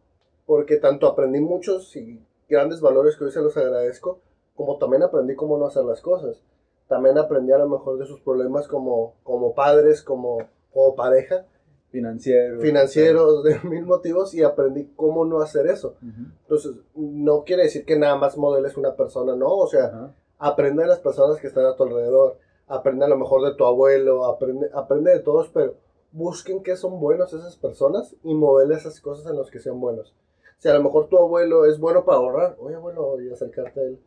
Porque 0.47 0.77
tanto 0.77 1.07
aprendí 1.07 1.41
muchos 1.41 1.95
y 1.97 2.23
grandes 2.49 2.81
valores 2.81 3.17
que 3.17 3.25
hoy 3.25 3.31
se 3.31 3.43
los 3.43 3.57
agradezco, 3.57 4.21
como 4.55 4.79
también 4.79 5.03
aprendí 5.03 5.35
cómo 5.35 5.59
no 5.59 5.67
hacer 5.67 5.85
las 5.85 6.01
cosas. 6.01 6.43
También 6.87 7.19
aprendí 7.19 7.53
a 7.53 7.59
lo 7.59 7.69
mejor 7.69 7.99
de 7.99 8.07
sus 8.07 8.21
problemas 8.21 8.67
como, 8.67 9.15
como 9.23 9.55
padres, 9.55 10.03
como, 10.03 10.39
como 10.73 10.95
pareja. 10.95 11.47
Financieros. 11.91 12.63
Financieros, 12.63 13.45
de 13.45 13.61
mil 13.65 13.87
motivos, 13.87 14.35
y 14.35 14.43
aprendí 14.43 14.91
cómo 14.95 15.25
no 15.25 15.41
hacer 15.41 15.67
eso. 15.67 15.95
Entonces, 16.43 16.77
no 16.95 17.45
quiere 17.45 17.63
decir 17.63 17.85
que 17.85 17.99
nada 17.99 18.17
más 18.17 18.37
modeles 18.37 18.77
una 18.77 18.95
persona, 18.95 19.35
no. 19.35 19.55
O 19.55 19.67
sea, 19.67 20.15
aprende 20.39 20.83
de 20.83 20.89
las 20.89 21.01
personas 21.01 21.41
que 21.41 21.47
están 21.47 21.65
a 21.65 21.77
tu 21.77 21.85
alrededor, 21.85 22.39
aprende 22.67 23.05
a 23.05 23.09
lo 23.09 23.17
mejor 23.17 23.43
de 23.43 23.57
tu 23.57 23.65
abuelo, 23.65 24.27
aprende, 24.27 24.71
aprende 24.75 25.13
de 25.13 25.21
todos, 25.21 25.49
pero 25.49 25.77
busquen 26.13 26.63
qué 26.63 26.77
son 26.77 27.01
buenos 27.01 27.33
esas 27.33 27.57
personas 27.57 28.15
y 28.23 28.35
modele 28.35 28.75
esas 28.75 29.01
cosas 29.01 29.31
en 29.31 29.39
las 29.39 29.51
que 29.51 29.59
sean 29.59 29.81
buenos. 29.81 30.15
Si 30.59 30.69
a 30.69 30.75
lo 30.75 30.83
mejor 30.83 31.09
tu 31.09 31.17
abuelo 31.19 31.67
es 31.67 31.79
bueno 31.79 32.05
para 32.05 32.19
ahorrar, 32.19 32.57
oye 32.59 32.75
abuelo, 32.75 33.21
y 33.21 33.31
acercarte 33.31 33.81
a 33.81 33.85
él. 33.85 34.01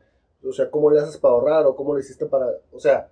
O 0.43 0.51
sea, 0.51 0.69
¿cómo 0.69 0.91
le 0.91 0.99
haces 0.99 1.17
para 1.17 1.33
ahorrar 1.33 1.65
o 1.65 1.75
cómo 1.75 1.95
le 1.95 2.01
hiciste 2.01 2.25
para... 2.25 2.47
O 2.71 2.79
sea, 2.79 3.09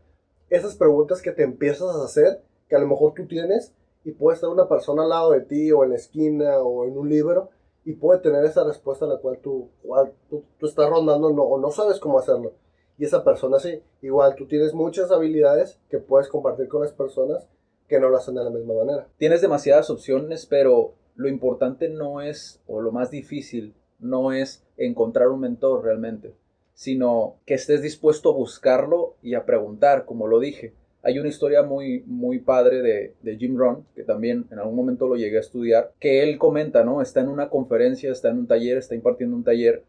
esas 0.50 0.76
preguntas 0.76 1.22
que 1.22 1.32
te 1.32 1.44
empiezas 1.44 1.96
a 1.96 2.04
hacer, 2.04 2.42
que 2.68 2.76
a 2.76 2.80
lo 2.80 2.88
mejor 2.88 3.14
tú 3.14 3.28
tienes, 3.28 3.74
y 4.04 4.12
puede 4.12 4.36
estar 4.36 4.50
una 4.50 4.68
persona 4.68 5.04
al 5.04 5.10
lado 5.10 5.32
de 5.32 5.42
ti 5.42 5.72
o 5.72 5.84
en 5.84 5.92
la 5.92 5.96
esquina 5.96 6.60
o 6.60 6.86
en 6.86 6.98
un 6.98 7.10
libro, 7.10 7.50
y 7.86 7.94
puede 7.94 8.20
tener 8.20 8.46
esa 8.46 8.64
respuesta 8.64 9.06
a 9.06 9.08
la 9.08 9.18
cual 9.18 9.40
tú, 9.42 9.70
cual 9.82 10.14
tú, 10.30 10.44
estás 10.62 10.90
rondando 10.90 11.32
no, 11.32 11.44
o 11.44 11.60
no 11.60 11.72
sabes 11.72 12.00
cómo 12.00 12.20
hacerlo. 12.20 12.54
Y 12.98 13.06
esa 13.06 13.24
persona 13.24 13.60
sí, 13.60 13.82
igual 14.02 14.36
tú 14.36 14.46
tienes 14.46 14.74
muchas 14.74 15.10
habilidades 15.12 15.80
que 15.90 16.00
puedes 16.00 16.28
compartir 16.28 16.68
con 16.68 16.82
las 16.82 16.92
personas 16.92 17.48
que 17.88 18.00
no 18.00 18.10
lo 18.10 18.18
hacen 18.18 18.36
de 18.36 18.44
la 18.44 18.50
misma 18.50 18.76
manera. 18.76 19.08
Tienes 19.18 19.42
demasiadas 19.42 19.90
opciones, 19.90 20.46
pero 20.46 20.94
lo 21.16 21.28
importante 21.28 21.90
no 21.90 22.22
es, 22.22 22.62
o 22.68 22.82
lo 22.82 22.92
más 22.92 23.10
difícil, 23.10 23.74
no 24.00 24.32
es 24.32 24.64
encontrar 24.78 25.30
un 25.30 25.40
mentor 25.42 25.84
realmente, 25.84 26.36
sino 26.74 27.38
que 27.46 27.56
estés 27.56 27.82
dispuesto 27.82 28.30
a 28.30 28.36
buscarlo 28.36 29.16
y 29.22 29.34
a 29.34 29.46
preguntar, 29.46 30.06
como 30.06 30.28
lo 30.28 30.40
dije. 30.40 30.76
Hay 31.02 31.18
una 31.18 31.30
historia 31.30 31.64
muy, 31.64 32.04
muy 32.06 32.40
padre 32.40 32.82
de, 32.82 33.14
de, 33.22 33.38
Jim 33.38 33.58
Rohn, 33.58 33.86
que 33.96 34.04
también 34.04 34.46
en 34.52 34.60
algún 34.60 34.76
momento 34.76 35.08
lo 35.08 35.16
llegué 35.16 35.38
a 35.38 35.42
estudiar, 35.42 35.94
que 36.00 36.24
él 36.24 36.38
comenta, 36.38 36.84
¿no? 36.84 37.02
Está 37.02 37.22
en 37.22 37.30
una 37.30 37.50
conferencia, 37.50 38.12
está 38.12 38.30
en 38.30 38.40
un 38.40 38.48
taller, 38.48 38.78
está 38.78 38.96
impartiendo 38.96 39.36
un 39.36 39.44
taller 39.44 39.84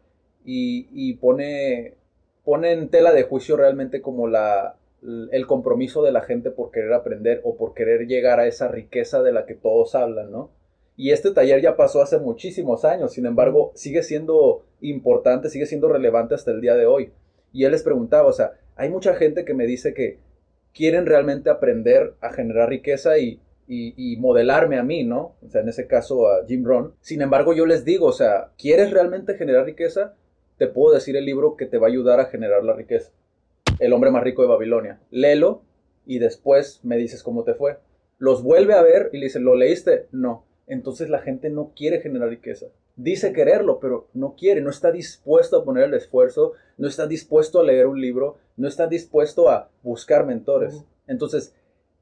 y, 0.45 0.87
y 0.93 1.15
pone, 1.15 1.95
pone 2.45 2.71
en 2.71 2.89
tela 2.89 3.11
de 3.11 3.23
juicio 3.23 3.57
realmente 3.57 4.01
como 4.01 4.27
la, 4.27 4.77
el 5.31 5.47
compromiso 5.47 6.03
de 6.03 6.11
la 6.11 6.21
gente 6.21 6.51
por 6.51 6.71
querer 6.71 6.93
aprender 6.93 7.41
o 7.43 7.55
por 7.55 7.73
querer 7.73 8.07
llegar 8.07 8.39
a 8.39 8.47
esa 8.47 8.67
riqueza 8.67 9.21
de 9.23 9.31
la 9.31 9.45
que 9.45 9.55
todos 9.55 9.95
hablan, 9.95 10.31
¿no? 10.31 10.51
Y 10.95 11.11
este 11.11 11.31
taller 11.31 11.61
ya 11.61 11.75
pasó 11.75 12.01
hace 12.01 12.19
muchísimos 12.19 12.85
años, 12.85 13.13
sin 13.13 13.25
embargo, 13.25 13.71
sigue 13.73 14.03
siendo 14.03 14.65
importante, 14.81 15.49
sigue 15.49 15.65
siendo 15.65 15.87
relevante 15.87 16.35
hasta 16.35 16.51
el 16.51 16.61
día 16.61 16.75
de 16.75 16.85
hoy. 16.85 17.11
Y 17.51 17.65
él 17.65 17.71
les 17.71 17.81
preguntaba, 17.81 18.27
o 18.27 18.33
sea, 18.33 18.53
hay 18.75 18.89
mucha 18.89 19.15
gente 19.15 19.43
que 19.43 19.53
me 19.53 19.65
dice 19.65 19.93
que 19.93 20.19
quieren 20.73 21.05
realmente 21.05 21.49
aprender 21.49 22.15
a 22.21 22.31
generar 22.31 22.69
riqueza 22.69 23.17
y, 23.17 23.39
y, 23.67 24.17
modelarme 24.17 24.77
a 24.77 24.83
mí, 24.83 25.03
¿no? 25.03 25.35
O 25.45 25.49
sea, 25.49 25.61
en 25.61 25.69
ese 25.69 25.87
caso 25.87 26.27
a 26.27 26.45
Jim 26.45 26.65
Rohn. 26.65 26.93
Sin 27.01 27.21
embargo, 27.21 27.53
yo 27.53 27.65
les 27.65 27.85
digo, 27.85 28.07
o 28.07 28.11
sea, 28.11 28.51
¿quieres 28.57 28.91
realmente 28.91 29.35
generar 29.35 29.65
riqueza? 29.65 30.15
Te 30.57 30.67
puedo 30.67 30.93
decir 30.93 31.15
el 31.15 31.25
libro 31.25 31.55
que 31.55 31.65
te 31.65 31.77
va 31.77 31.87
a 31.87 31.89
ayudar 31.89 32.19
a 32.19 32.25
generar 32.25 32.63
la 32.63 32.73
riqueza. 32.73 33.11
El 33.79 33.93
hombre 33.93 34.11
más 34.11 34.23
rico 34.23 34.41
de 34.41 34.49
Babilonia. 34.49 34.99
Léelo 35.09 35.63
y 36.05 36.19
después 36.19 36.81
me 36.83 36.97
dices 36.97 37.23
cómo 37.23 37.43
te 37.43 37.53
fue. 37.53 37.77
Los 38.17 38.43
vuelve 38.43 38.73
a 38.73 38.81
ver 38.81 39.09
y 39.13 39.17
le 39.17 39.25
dice, 39.25 39.39
¿lo 39.39 39.55
leíste? 39.55 40.07
No 40.11 40.45
entonces 40.71 41.09
la 41.09 41.19
gente 41.19 41.49
no 41.49 41.73
quiere 41.75 41.99
generar 41.99 42.29
riqueza. 42.29 42.67
Dice 42.95 43.33
quererlo, 43.33 43.81
pero 43.81 44.07
no 44.13 44.35
quiere, 44.37 44.61
no 44.61 44.69
está 44.69 44.89
dispuesto 44.89 45.57
a 45.57 45.65
poner 45.65 45.83
el 45.83 45.93
esfuerzo, 45.95 46.53
no 46.77 46.87
está 46.87 47.07
dispuesto 47.07 47.59
a 47.59 47.63
leer 47.63 47.87
un 47.87 47.99
libro, 47.99 48.37
no 48.55 48.69
está 48.69 48.87
dispuesto 48.87 49.49
a 49.49 49.69
buscar 49.83 50.25
mentores. 50.25 50.85
Entonces, 51.07 51.53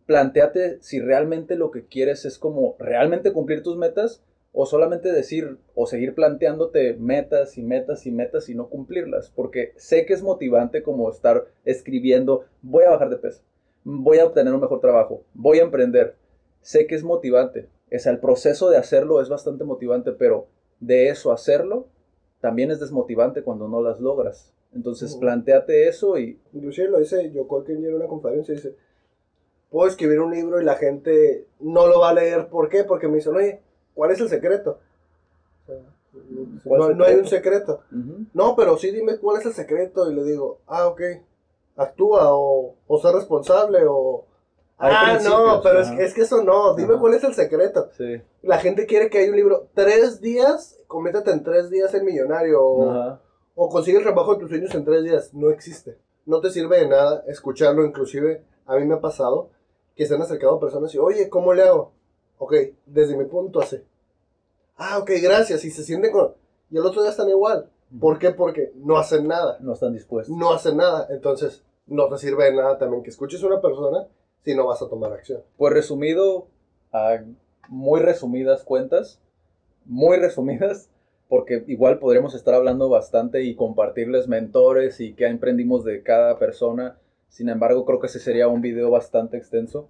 planteate 0.05 0.77
si 0.81 0.99
realmente 0.99 1.55
lo 1.55 1.71
que 1.71 1.87
quieres 1.87 2.25
es 2.25 2.37
como 2.37 2.75
realmente 2.77 3.33
cumplir 3.33 3.63
tus 3.63 3.75
metas 3.75 4.23
o 4.51 4.67
solamente 4.67 5.11
decir 5.11 5.57
o 5.73 5.87
seguir 5.87 6.13
planteándote 6.13 6.93
metas 6.93 7.57
y 7.57 7.63
metas 7.63 8.05
y 8.05 8.11
metas 8.11 8.49
y 8.49 8.55
no 8.55 8.69
cumplirlas, 8.69 9.31
porque 9.35 9.73
sé 9.77 10.05
que 10.05 10.13
es 10.13 10.21
motivante 10.21 10.83
como 10.83 11.09
estar 11.09 11.47
escribiendo, 11.65 12.45
voy 12.61 12.83
a 12.83 12.91
bajar 12.91 13.09
de 13.09 13.17
peso, 13.17 13.41
voy 13.83 14.19
a 14.19 14.25
obtener 14.25 14.53
un 14.53 14.61
mejor 14.61 14.79
trabajo, 14.79 15.23
voy 15.33 15.57
a 15.57 15.63
emprender. 15.63 16.13
Sé 16.61 16.85
que 16.87 16.95
es 16.95 17.03
motivante, 17.03 17.69
es 17.89 18.05
el 18.05 18.19
proceso 18.19 18.69
de 18.69 18.77
hacerlo 18.77 19.21
es 19.21 19.29
bastante 19.29 19.63
motivante, 19.63 20.11
pero 20.11 20.47
de 20.79 21.09
eso 21.09 21.31
hacerlo 21.31 21.87
también 22.41 22.71
es 22.71 22.79
desmotivante 22.79 23.43
cuando 23.43 23.67
no 23.67 23.81
las 23.81 23.99
logras. 23.99 24.53
Entonces, 24.73 25.15
planteate 25.15 25.87
eso 25.87 26.17
y... 26.17 26.39
Inclusive 26.53 26.89
lo 26.89 26.99
dice 26.99 27.31
yo 27.31 27.47
que 27.65 27.73
en 27.73 27.93
una 27.93 28.07
conferencia, 28.07 28.53
dice, 28.53 28.75
puedo 29.69 29.89
escribir 29.89 30.19
un 30.19 30.31
libro 30.31 30.61
y 30.61 30.63
la 30.63 30.75
gente 30.75 31.47
no 31.59 31.87
lo 31.87 31.99
va 31.99 32.09
a 32.09 32.13
leer. 32.13 32.47
¿Por 32.47 32.69
qué? 32.69 32.83
Porque 32.83 33.07
me 33.07 33.15
dicen, 33.15 33.35
oye, 33.35 33.61
¿cuál 33.93 34.11
es 34.11 34.19
el 34.21 34.29
secreto? 34.29 34.79
no, 36.65 37.03
hay 37.03 37.15
un 37.15 37.27
secreto. 37.27 37.81
No, 38.33 38.55
pero 38.55 38.77
sí 38.77 38.91
dime 38.91 39.17
cuál 39.17 39.39
es 39.39 39.45
el 39.47 39.53
secreto 39.53 40.09
y 40.09 40.15
le 40.15 40.23
digo, 40.23 40.59
ah, 40.67 40.87
ok, 40.87 41.01
actúa 41.75 42.33
o, 42.33 42.75
o 42.87 42.99
sé 42.99 43.11
responsable 43.11 43.79
o 43.87 44.25
ah, 44.79 45.19
no, 45.23 45.61
pero 45.61 45.81
es 45.81 45.89
que, 45.91 46.03
es 46.03 46.13
que, 46.13 46.21
eso 46.21 46.43
no. 46.43 46.73
Dime 46.75 46.97
cuál 46.99 47.13
es 47.13 47.23
el 47.23 47.33
secreto. 47.33 47.89
Sí. 47.97 48.21
La 48.41 48.57
gente 48.59 48.85
quiere 48.85 49.09
que 49.09 49.19
haya 49.19 49.29
un 49.29 49.35
libro. 49.35 49.67
Tres 49.73 50.21
días, 50.21 50.77
coméntate 50.87 51.31
en 51.31 51.43
tres 51.43 51.69
días 51.69 51.93
el 51.93 52.03
millonario. 52.03 52.63
O, 52.63 53.19
o 53.55 53.69
consigue 53.69 53.97
el 53.97 54.03
trabajo 54.03 54.33
de 54.33 54.39
tus 54.39 54.49
sueños 54.49 54.73
en 54.73 54.85
tres 54.85 55.03
días. 55.03 55.33
No 55.33 55.49
existe. 55.49 55.97
No 56.25 56.39
te 56.39 56.49
sirve 56.49 56.79
de 56.79 56.87
nada 56.87 57.23
escucharlo. 57.27 57.85
Inclusive, 57.85 58.43
a 58.65 58.77
mí 58.77 58.85
me 58.85 58.95
ha 58.95 59.01
pasado 59.01 59.49
que 59.95 60.05
se 60.05 60.15
han 60.15 60.21
acercado 60.21 60.59
personas 60.59 60.93
y, 60.95 60.97
oye, 60.97 61.29
¿cómo 61.29 61.53
le 61.53 61.63
hago? 61.63 61.91
Ok, 62.37 62.53
desde 62.85 63.17
mi 63.17 63.25
punto 63.25 63.59
hace. 63.59 63.83
Ah, 64.77 64.97
ok, 64.99 65.11
gracias. 65.21 65.65
Y 65.65 65.71
se 65.71 65.83
sienten 65.83 66.11
con... 66.11 66.33
Y 66.71 66.77
el 66.77 66.85
otro 66.85 67.01
día 67.01 67.11
están 67.11 67.27
igual. 67.27 67.69
¿Por 67.99 68.17
qué? 68.17 68.29
Porque 68.31 68.71
no 68.75 68.97
hacen 68.97 69.27
nada. 69.27 69.57
No 69.59 69.73
están 69.73 69.91
dispuestos. 69.91 70.33
No 70.37 70.53
hacen 70.53 70.77
nada. 70.77 71.07
Entonces, 71.09 71.63
no 71.87 72.07
te 72.07 72.17
sirve 72.17 72.45
de 72.45 72.53
nada 72.53 72.77
también 72.77 73.03
que 73.03 73.09
escuches 73.09 73.43
a 73.43 73.47
una 73.47 73.59
persona 73.59 74.07
si 74.43 74.55
no 74.55 74.67
vas 74.67 74.81
a 74.81 74.89
tomar 74.89 75.13
acción. 75.13 75.41
Pues 75.57 75.73
resumido, 75.73 76.47
a 76.91 77.23
muy 77.67 77.99
resumidas 78.01 78.63
cuentas, 78.63 79.19
muy 79.85 80.17
resumidas, 80.17 80.89
porque 81.27 81.63
igual 81.67 81.99
podremos 81.99 82.33
estar 82.33 82.55
hablando 82.55 82.89
bastante 82.89 83.43
y 83.43 83.55
compartirles 83.55 84.27
mentores 84.27 84.99
y 84.99 85.13
qué 85.13 85.27
emprendimos 85.27 85.83
de 85.83 86.01
cada 86.01 86.39
persona. 86.39 86.97
Sin 87.29 87.49
embargo, 87.49 87.85
creo 87.85 87.99
que 87.99 88.07
ese 88.07 88.19
sería 88.19 88.47
un 88.47 88.61
video 88.61 88.89
bastante 88.89 89.37
extenso. 89.37 89.87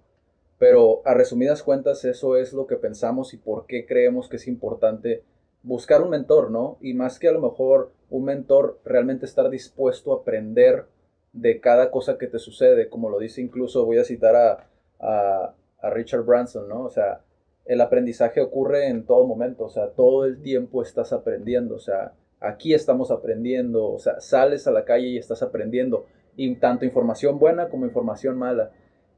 Pero 0.58 1.02
a 1.06 1.14
resumidas 1.14 1.64
cuentas, 1.64 2.04
eso 2.04 2.36
es 2.36 2.52
lo 2.52 2.68
que 2.68 2.76
pensamos 2.76 3.34
y 3.34 3.38
por 3.38 3.66
qué 3.66 3.86
creemos 3.86 4.28
que 4.28 4.36
es 4.36 4.48
importante 4.48 5.24
buscar 5.64 6.02
un 6.02 6.10
mentor, 6.10 6.52
¿no? 6.52 6.78
Y 6.82 6.94
más 6.94 7.18
que 7.18 7.30
a 7.30 7.32
lo 7.32 7.40
mejor 7.40 7.94
un 8.10 8.26
mentor, 8.26 8.80
realmente 8.84 9.26
estar 9.26 9.50
dispuesto 9.50 10.12
a 10.12 10.18
aprender 10.18 10.86
de 11.34 11.60
cada 11.60 11.92
cosa 11.92 12.18
que 12.18 12.28
te 12.28 12.40
sucede, 12.40 12.90
como 12.90 13.10
lo 13.10 13.20
dice 13.20 13.42
incluso, 13.42 13.86
voy 13.86 13.98
a 13.98 14.04
citar 14.04 14.36
a, 14.36 14.68
a, 15.00 15.90
Richard 15.92 16.24
Branson, 16.24 16.68
¿no? 16.68 16.84
O 16.84 16.90
sea, 16.90 17.22
el 17.66 17.82
aprendizaje 17.82 18.42
ocurre 18.42 18.88
en 18.88 19.06
todo 19.06 19.26
momento, 19.26 19.66
o 19.66 19.70
sea, 19.70 19.90
todo 19.90 20.26
el 20.26 20.42
tiempo 20.42 20.82
estás 20.82 21.14
aprendiendo, 21.14 21.76
o 21.76 21.80
sea, 21.80 22.14
aquí 22.40 22.74
estamos 22.74 23.12
aprendiendo, 23.12 23.88
o 23.88 24.00
sea, 24.00 24.20
sales 24.20 24.68
a 24.68 24.72
la 24.72 24.86
calle 24.86 25.08
y 25.08 25.18
estás 25.18 25.42
aprendiendo, 25.42 26.06
y 26.36 26.56
tanto 26.56 26.86
información 26.86 27.40
buena 27.40 27.70
como 27.70 27.86
información 27.86 28.38
mala, 28.38 28.72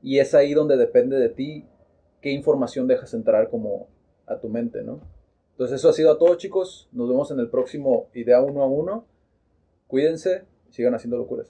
y 0.04 0.20
es 0.20 0.36
ahí 0.36 0.54
donde 0.54 0.78
depende 0.78 1.18
de 1.18 1.30
ti 1.30 1.66
qué 2.22 2.32
información 2.32 2.88
dejas 2.88 3.14
entrar 3.14 3.50
como 3.50 3.88
a 4.28 4.38
tu 4.38 4.50
mente, 4.50 4.84
¿no? 4.84 5.02
Entonces 5.52 5.80
eso 5.80 5.90
ha 5.90 5.94
sido 5.94 6.12
a 6.12 6.18
todo 6.18 6.36
chicos, 6.36 6.90
nos 6.92 7.10
vemos 7.10 7.32
en 7.32 7.40
el 7.40 7.50
próximo 7.50 8.08
Idea 8.14 8.42
uno 8.42 8.64
a 8.64 8.68
uno, 8.68 9.06
cuídense, 9.88 10.44
sigan 10.70 10.96
haciendo 10.96 11.18
locuras. 11.18 11.48